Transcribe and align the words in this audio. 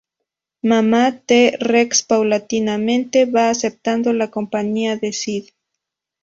Mamá 0.69 1.03
T. 1.27 1.51
rex 1.59 2.01
paulatinamente 2.01 3.25
va 3.27 3.51
aceptando 3.51 4.13
la 4.13 4.31
compañía 4.31 4.95
de 4.97 5.13
Sid. 5.13 5.49